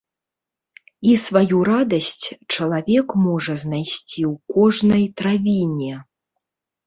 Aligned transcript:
І 1.09 1.11
сваю 1.23 1.57
радасць 1.71 2.25
чалавек 2.55 3.07
можа 3.25 3.53
знайсці 3.63 4.21
ў 4.31 4.57
кожнай 4.57 5.03
травіне. 5.21 5.93